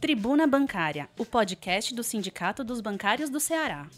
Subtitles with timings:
[0.00, 3.88] Tribuna Bancária, o podcast do Sindicato dos Bancários do Ceará.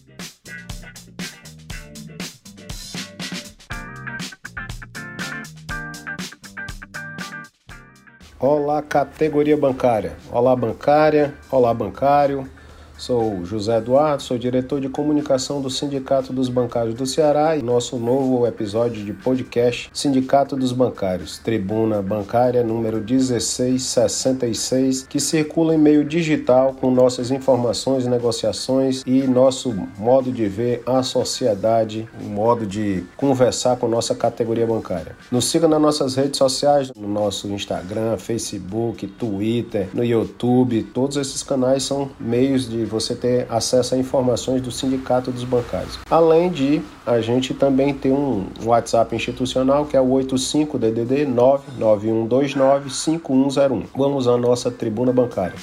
[8.38, 10.16] Olá, categoria bancária.
[10.32, 11.34] Olá, bancária.
[11.50, 12.50] Olá, bancário.
[13.00, 17.96] Sou José Eduardo, sou diretor de comunicação do Sindicato dos Bancários do Ceará e nosso
[17.96, 26.04] novo episódio de podcast Sindicato dos Bancários, Tribuna Bancária número 1666, que circula em meio
[26.04, 33.02] digital com nossas informações, negociações e nosso modo de ver a sociedade, um modo de
[33.16, 35.16] conversar com nossa categoria bancária.
[35.32, 41.42] Nos siga nas nossas redes sociais, no nosso Instagram, Facebook, Twitter, no YouTube, todos esses
[41.42, 45.98] canais são meios de você ter acesso a informações do Sindicato dos Bancários.
[46.10, 53.84] Além de a gente também ter um WhatsApp institucional que é o 85DDD 99129 5101.
[53.96, 55.54] Vamos à nossa tribuna bancária.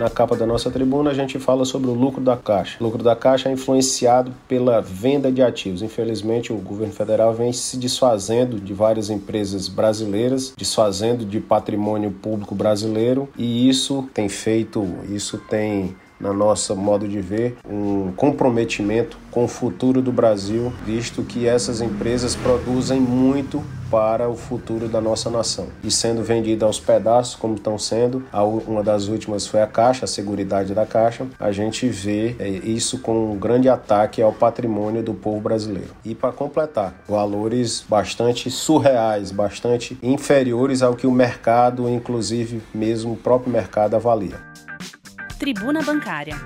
[0.00, 2.78] Na capa da nossa tribuna, a gente fala sobre o lucro da Caixa.
[2.80, 5.82] O lucro da Caixa é influenciado pela venda de ativos.
[5.82, 12.54] Infelizmente, o governo federal vem se desfazendo de várias empresas brasileiras, desfazendo de patrimônio público
[12.54, 19.44] brasileiro, e isso tem feito, isso tem na nossa modo de ver, um comprometimento com
[19.44, 25.28] o futuro do Brasil, visto que essas empresas produzem muito para o futuro da nossa
[25.28, 25.66] nação.
[25.82, 28.22] E sendo vendida aos pedaços, como estão sendo,
[28.66, 32.98] uma das últimas foi a Caixa, a Seguridade da Caixa, a gente vê é, isso
[32.98, 35.90] com um grande ataque ao patrimônio do povo brasileiro.
[36.04, 43.16] E para completar, valores bastante surreais, bastante inferiores ao que o mercado, inclusive mesmo o
[43.16, 44.49] próprio mercado, avalia.
[45.40, 46.36] Tribuna Bancária.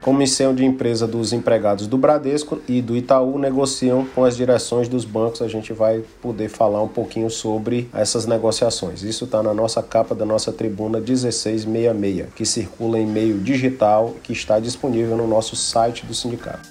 [0.00, 5.04] Comissão de empresa dos empregados do Bradesco e do Itaú negociam com as direções dos
[5.04, 5.42] bancos.
[5.42, 9.04] A gente vai poder falar um pouquinho sobre essas negociações.
[9.04, 14.32] Isso está na nossa capa da nossa tribuna 1666, que circula em meio digital, que
[14.32, 16.68] está disponível no nosso site do sindicato.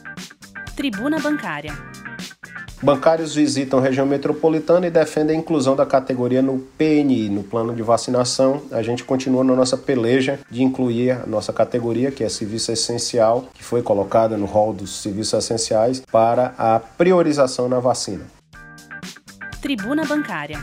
[0.75, 1.71] Tribuna Bancária.
[2.83, 7.83] Bancários visitam região metropolitana e defendem a inclusão da categoria no PNI, no plano de
[7.83, 8.63] vacinação.
[8.71, 13.45] A gente continua na nossa peleja de incluir a nossa categoria, que é serviço essencial,
[13.53, 18.25] que foi colocada no rol dos serviços essenciais, para a priorização na vacina.
[19.61, 20.57] Tribuna Bancária.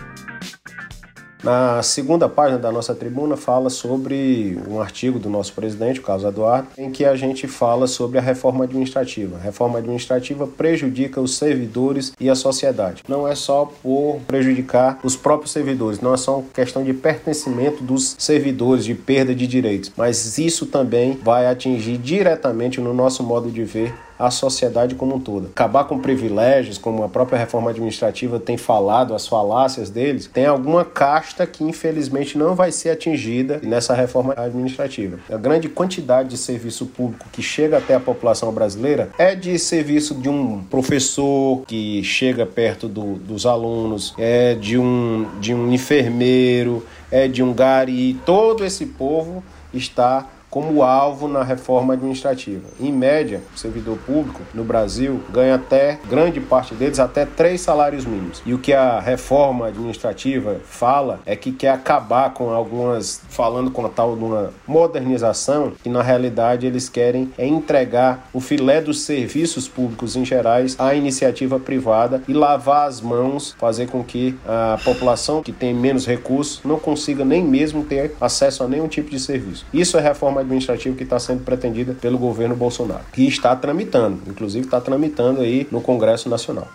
[1.43, 6.25] Na segunda página da nossa tribuna fala sobre um artigo do nosso presidente, o Carlos
[6.25, 9.37] Eduardo, em que a gente fala sobre a reforma administrativa.
[9.37, 13.03] A reforma administrativa prejudica os servidores e a sociedade.
[13.09, 18.17] Não é só por prejudicar os próprios servidores, não é só questão de pertencimento dos
[18.19, 23.65] servidores, de perda de direitos, mas isso também vai atingir diretamente no nosso modo de
[23.65, 25.47] ver a sociedade como um todo.
[25.47, 30.85] Acabar com privilégios, como a própria reforma administrativa tem falado, as falácias deles, tem alguma
[30.85, 35.19] casta que infelizmente não vai ser atingida nessa reforma administrativa.
[35.31, 40.15] A grande quantidade de serviço público que chega até a população brasileira é de serviço
[40.15, 46.85] de um professor que chega perto do, dos alunos, é de um, de um enfermeiro,
[47.11, 49.43] é de um gari, todo esse povo
[49.73, 52.69] está como alvo na reforma administrativa.
[52.81, 58.05] Em média, o servidor público no Brasil ganha até, grande parte deles, até três salários
[58.05, 58.43] mínimos.
[58.45, 63.85] E o que a reforma administrativa fala é que quer acabar com algumas, falando com
[63.85, 69.01] a tal de uma modernização, que na realidade eles querem é entregar o filé dos
[69.01, 74.79] serviços públicos em gerais à iniciativa privada e lavar as mãos, fazer com que a
[74.85, 79.21] população que tem menos recursos não consiga nem mesmo ter acesso a nenhum tipo de
[79.21, 79.67] serviço.
[79.73, 84.21] Isso é reforma reforma administrativa que está sendo pretendida pelo governo Bolsonaro, que está tramitando,
[84.27, 86.69] inclusive está tramitando aí no Congresso Nacional.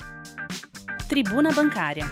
[1.08, 2.06] Tribuna Bancária.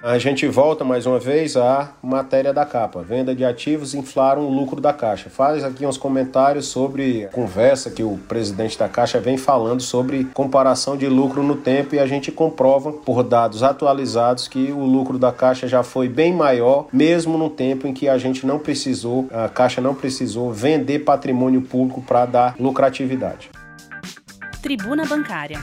[0.00, 3.02] A gente volta mais uma vez à matéria da capa.
[3.02, 5.28] Venda de ativos inflaram o lucro da Caixa.
[5.28, 10.22] Faz aqui uns comentários sobre a conversa que o presidente da Caixa vem falando sobre
[10.32, 15.18] comparação de lucro no tempo e a gente comprova por dados atualizados que o lucro
[15.18, 19.28] da Caixa já foi bem maior, mesmo no tempo em que a gente não precisou,
[19.32, 23.50] a Caixa não precisou vender patrimônio público para dar lucratividade.
[24.62, 25.58] Tribuna Bancária.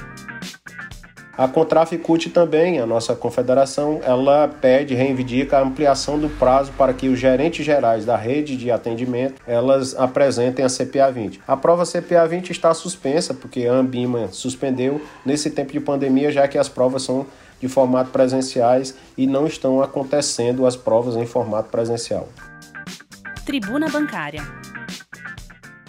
[1.37, 7.09] A Contraficute também, a nossa confederação, ela pede, reivindica a ampliação do prazo para que
[7.09, 11.41] os gerentes gerais da rede de atendimento elas apresentem a CPA 20.
[11.45, 16.47] A prova CPA 20 está suspensa porque a Ambima suspendeu nesse tempo de pandemia, já
[16.47, 17.25] que as provas são
[17.59, 22.29] de formato presenciais e não estão acontecendo as provas em formato presencial.
[23.45, 24.64] Tribuna Bancária.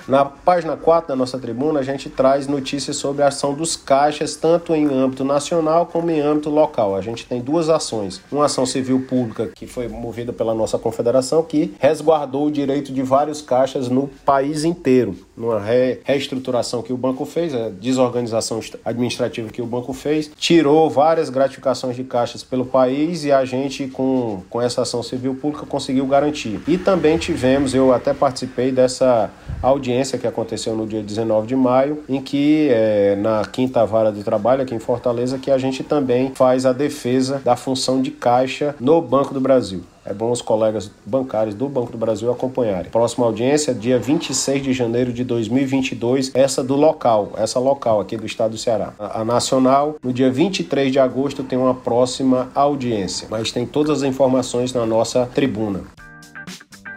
[0.09, 4.37] Na página 4 da nossa tribuna, a gente traz notícias sobre a ação dos caixas,
[4.37, 6.95] tanto em âmbito nacional como em âmbito local.
[6.95, 8.21] A gente tem duas ações.
[8.31, 13.03] Uma ação civil pública, que foi movida pela nossa confederação, que resguardou o direito de
[13.03, 19.51] vários caixas no país inteiro, numa re reestruturação que o banco fez, a desorganização administrativa
[19.51, 24.43] que o banco fez, tirou várias gratificações de caixas pelo país e a gente, com,
[24.49, 26.61] com essa ação civil pública, conseguiu garantir.
[26.69, 29.31] E também tivemos, eu até participei dessa
[29.61, 34.23] audiência que aconteceu no dia 19 de maio, em que é, na quinta vara do
[34.23, 38.75] trabalho aqui em Fortaleza, que a gente também faz a defesa da função de caixa
[38.81, 39.83] no Banco do Brasil.
[40.05, 42.91] É bom os colegas bancários do Banco do Brasil acompanharem.
[42.93, 48.25] Próxima audiência, dia 26 de janeiro de 2022, essa do local, essa local aqui do
[48.25, 48.93] estado do Ceará.
[49.01, 54.03] A, a nacional, no dia 23 de agosto, tem uma próxima audiência, mas tem todas
[54.03, 55.83] as informações na nossa tribuna.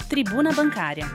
[0.07, 1.07] Tribuna Bancária.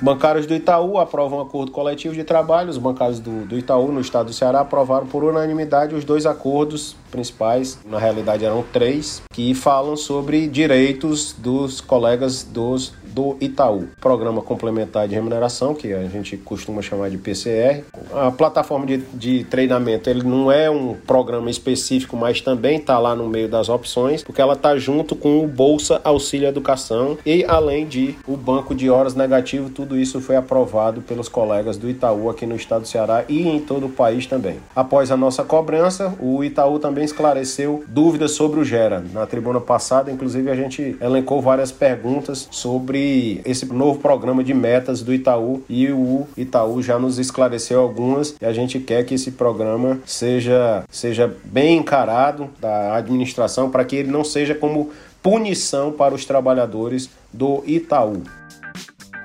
[0.00, 2.70] Bancários do Itaú aprovam um acordo coletivo de trabalho.
[2.70, 6.94] Os bancários do, do Itaú, no estado do Ceará, aprovaram por unanimidade os dois acordos
[7.10, 13.88] principais, na realidade eram três, que falam sobre direitos dos colegas dos do Itaú.
[14.00, 17.82] Programa Complementar de Remuneração, que a gente costuma chamar de PCR.
[18.12, 23.14] A plataforma de, de treinamento, ele não é um programa específico, mas também está lá
[23.14, 27.86] no meio das opções, porque ela está junto com o Bolsa Auxílio Educação e além
[27.86, 32.46] de o banco de horas negativo, tudo isso foi aprovado pelos colegas do Itaú aqui
[32.46, 34.56] no estado do Ceará e em todo o país também.
[34.74, 39.04] Após a nossa cobrança, o Itaú também esclareceu dúvidas sobre o Gera.
[39.12, 42.97] Na tribuna passada, inclusive, a gente elencou várias perguntas sobre
[43.44, 48.44] esse novo programa de metas do Itaú e o Itaú já nos esclareceu algumas e
[48.44, 54.10] a gente quer que esse programa seja, seja bem encarado da administração para que ele
[54.10, 54.90] não seja como
[55.22, 58.22] punição para os trabalhadores do Itaú.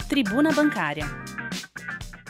[0.10, 1.06] Tribuna Bancária.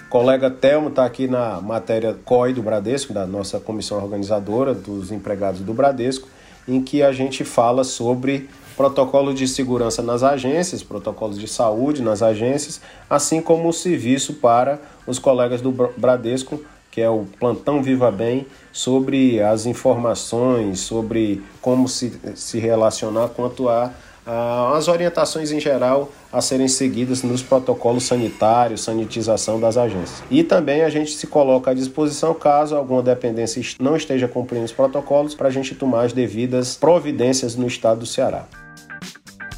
[0.06, 5.12] O colega Telmo está aqui na matéria COI do Bradesco, da nossa comissão organizadora dos
[5.12, 6.28] empregados do Bradesco,
[6.68, 12.22] em que a gente fala sobre protocolo de segurança nas agências, protocolos de saúde nas
[12.22, 16.60] agências, assim como o serviço para os colegas do Bradesco,
[16.92, 23.68] que é o Plantão Viva Bem, sobre as informações, sobre como se, se relacionar quanto
[23.68, 23.92] a
[24.26, 30.24] as orientações em geral a serem seguidas nos protocolos sanitários, sanitização das agências.
[30.32, 34.72] E também a gente se coloca à disposição caso alguma dependência não esteja cumprindo os
[34.72, 38.46] protocolos para a gente tomar as devidas providências no estado do Ceará.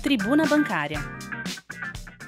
[0.05, 1.03] Tribuna Bancária.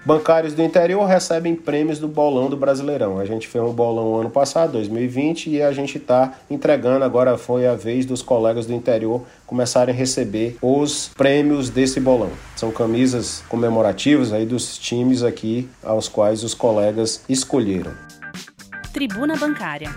[0.04, 3.20] Bancários do interior recebem prêmios do bolão do Brasileirão.
[3.20, 7.06] A gente fez um bolão ano passado, 2020, e a gente está entregando.
[7.06, 12.32] Agora foi a vez dos colegas do interior começarem a receber os prêmios desse bolão.
[12.56, 17.94] São camisas comemorativas aí dos times aqui aos quais os colegas escolheram.
[18.92, 19.92] Tribuna Bancária.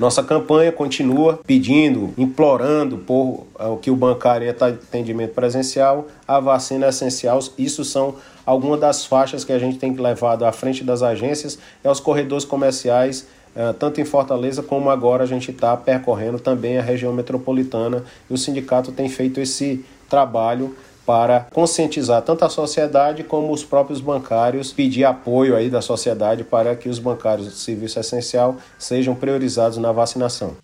[0.00, 6.86] Nossa campanha continua pedindo, implorando por o que o bancário é atendimento presencial, a vacina
[6.86, 7.38] é essencial.
[7.58, 8.14] Isso são
[8.46, 12.46] algumas das faixas que a gente tem levado à frente das agências e aos corredores
[12.46, 18.02] comerciais, eh, tanto em Fortaleza como agora a gente está percorrendo também a região metropolitana.
[18.30, 20.74] E o sindicato tem feito esse trabalho
[21.06, 26.76] para conscientizar tanto a sociedade como os próprios bancários, pedir apoio aí da sociedade para
[26.76, 30.56] que os bancários do serviço essencial sejam priorizados na vacinação.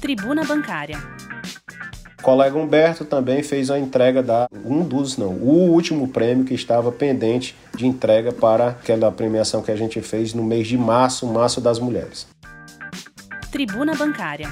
[0.00, 0.98] Tribuna Bancária.
[2.18, 6.52] O colega Humberto também fez a entrega da um dos não, o último prêmio que
[6.52, 11.26] estava pendente de entrega para aquela premiação que a gente fez no mês de março,
[11.26, 12.26] março das mulheres.
[13.50, 14.48] Tribuna Bancária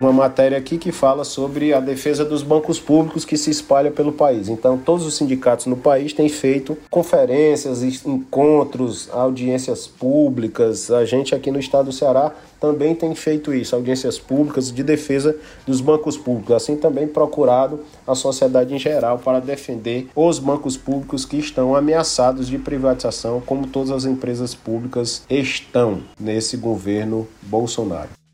[0.00, 4.12] uma matéria aqui que fala sobre a defesa dos bancos públicos que se espalha pelo
[4.12, 4.48] país.
[4.48, 10.90] Então, todos os sindicatos no país têm feito conferências, encontros, audiências públicas.
[10.90, 15.36] A gente aqui no estado do Ceará também tem feito isso, audiências públicas de defesa
[15.66, 21.24] dos bancos públicos, assim também procurado a sociedade em geral para defender os bancos públicos
[21.24, 28.25] que estão ameaçados de privatização, como todas as empresas públicas estão nesse governo Bolsonaro.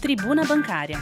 [0.00, 0.98] Tribuna Bancária.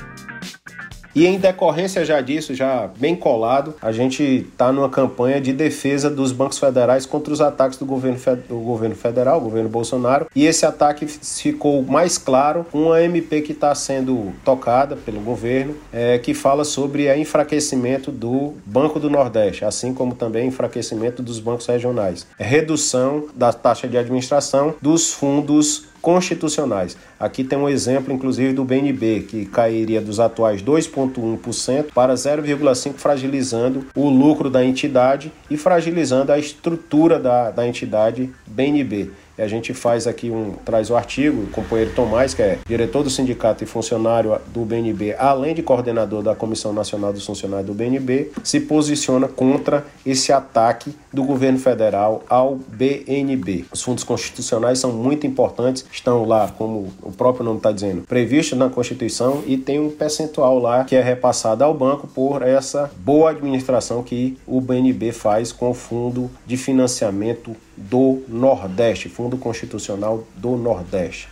[1.18, 6.08] E em decorrência já disso, já bem colado, a gente está numa campanha de defesa
[6.08, 10.28] dos bancos federais contra os ataques do governo, do governo federal, governo Bolsonaro.
[10.32, 15.74] E esse ataque ficou mais claro com uma MP que está sendo tocada pelo governo,
[15.92, 21.40] é, que fala sobre o enfraquecimento do Banco do Nordeste, assim como também enfraquecimento dos
[21.40, 22.26] bancos regionais.
[22.38, 26.96] É redução da taxa de administração dos fundos constitucionais.
[27.18, 33.86] Aqui tem um exemplo, inclusive, do BNB, que cairia dos atuais 2,1% para 0,5%, fragilizando
[33.94, 39.10] o lucro da entidade e fragilizando a estrutura da, da entidade BNB.
[39.38, 43.04] E a gente faz aqui um, traz o artigo, o companheiro Tomás, que é diretor
[43.04, 47.74] do sindicato e funcionário do BNB, além de coordenador da Comissão Nacional dos Funcionários do
[47.74, 53.66] BNB, se posiciona contra esse ataque do governo federal ao BNB.
[53.72, 58.58] Os fundos constitucionais são muito importantes, estão lá, como o próprio nome está dizendo, previstos
[58.58, 63.30] na Constituição e tem um percentual lá que é repassado ao banco por essa boa
[63.30, 70.56] administração que o BNB faz com o Fundo de Financiamento do Nordeste, Fundo Constitucional do
[70.56, 71.28] Nordeste.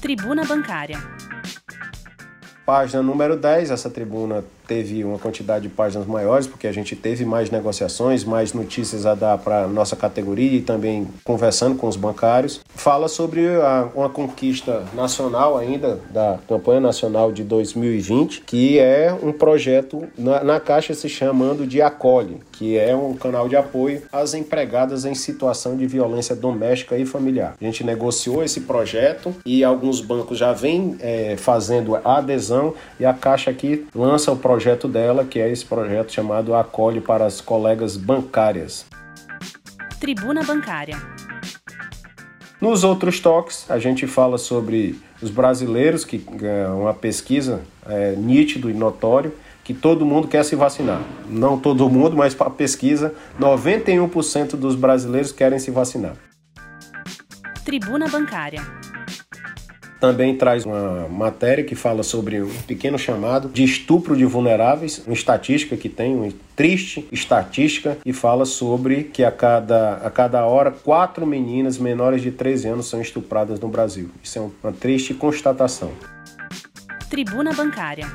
[0.00, 0.98] Tribuna Bancária.
[2.68, 7.24] Página número 10, essa tribuna teve uma quantidade de páginas maiores, porque a gente teve
[7.24, 12.60] mais negociações, mais notícias a dar para nossa categoria e também conversando com os bancários.
[12.68, 19.32] Fala sobre a, uma conquista nacional ainda, da campanha nacional de 2020, que é um
[19.32, 24.34] projeto, na, na Caixa se chamando de Acolhe, que é um canal de apoio às
[24.34, 27.54] empregadas em situação de violência doméstica e familiar.
[27.60, 33.06] A gente negociou esse projeto e alguns bancos já vêm é, fazendo a adesão e
[33.06, 37.40] a Caixa aqui lança o projeto dela, que é esse projeto chamado Acolhe para as
[37.40, 38.84] Colegas Bancárias.
[40.00, 40.96] Tribuna Bancária.
[42.60, 48.68] Nos outros toques, a gente fala sobre os brasileiros, que é uma pesquisa é, nítido
[48.68, 49.32] e notório,
[49.68, 51.02] que todo mundo quer se vacinar.
[51.28, 56.16] Não todo mundo, mas para a pesquisa, 91% dos brasileiros querem se vacinar.
[57.66, 58.62] Tribuna Bancária
[60.00, 65.12] também traz uma matéria que fala sobre um pequeno chamado de estupro de vulneráveis, uma
[65.12, 70.70] estatística que tem, uma triste estatística, e fala sobre que a cada, a cada hora
[70.70, 74.08] quatro meninas menores de 13 anos são estupradas no Brasil.
[74.22, 75.90] Isso é uma triste constatação.
[77.10, 78.06] Tribuna Bancária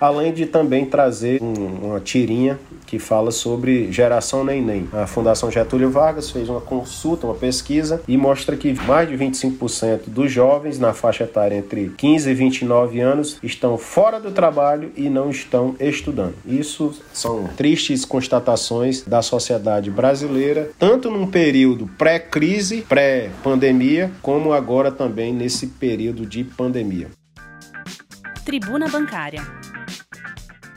[0.00, 4.88] além de também trazer um, uma tirinha que fala sobre geração neném.
[4.92, 10.02] A Fundação Getúlio Vargas fez uma consulta, uma pesquisa e mostra que mais de 25%
[10.06, 15.10] dos jovens na faixa etária entre 15 e 29 anos estão fora do trabalho e
[15.10, 16.34] não estão estudando.
[16.46, 25.32] Isso são tristes constatações da sociedade brasileira, tanto num período pré-crise, pré-pandemia, como agora também
[25.32, 27.08] nesse período de pandemia.
[28.46, 29.42] Tribuna Bancária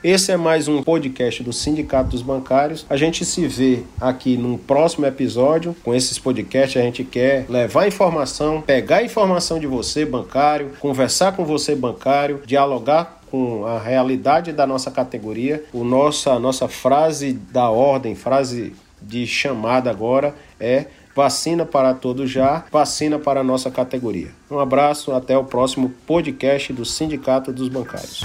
[0.04, 2.86] esse é mais um podcast do Sindicato dos Bancários.
[2.90, 5.76] A gente se vê aqui num próximo episódio.
[5.84, 11.46] Com esses podcasts, a gente quer levar informação, pegar informação de você, bancário, conversar com
[11.46, 15.64] você, bancário, dialogar com a realidade da nossa categoria.
[15.72, 22.66] O nossa, nossa frase da ordem, frase de chamada agora é vacina para todos já,
[22.72, 24.30] vacina para a nossa categoria.
[24.50, 28.22] Um abraço, até o próximo podcast do Sindicato dos Bancários.